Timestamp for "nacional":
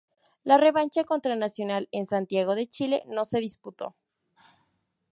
1.35-1.87